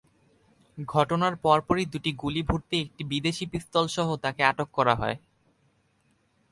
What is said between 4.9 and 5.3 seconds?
হয়।